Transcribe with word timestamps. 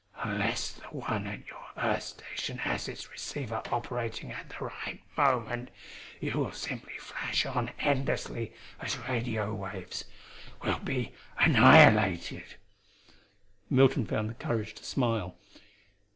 "Unless 0.23 0.71
the 0.71 0.87
one 0.87 1.27
at 1.27 1.45
your 1.45 1.63
earth 1.77 2.01
station 2.01 2.57
has 2.57 2.87
its 2.87 3.11
receiver 3.11 3.61
operating 3.71 4.31
at 4.31 4.49
the 4.49 4.65
right 4.65 4.99
moment 5.15 5.69
you 6.19 6.31
will 6.39 6.51
simply 6.51 6.97
flash 6.97 7.45
on 7.45 7.69
endlessly 7.77 8.51
as 8.79 8.97
radio 8.97 9.53
waves 9.53 10.05
will 10.63 10.79
be 10.79 11.13
annihilated." 11.37 12.55
Milton 13.69 14.07
found 14.07 14.31
the 14.31 14.33
courage 14.33 14.73
to 14.73 14.83
smile. 14.83 15.35